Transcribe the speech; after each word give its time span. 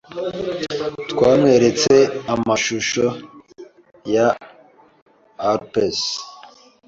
Twamweretse 1.11 1.95
amashusho 2.33 3.05
ya 4.13 4.27
Alpes. 5.49 5.99